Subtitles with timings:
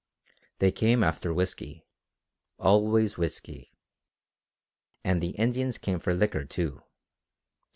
[0.57, 1.85] They came after whisky.
[2.57, 3.75] Always whisky.
[5.03, 6.81] And the Indians came for liquor, too.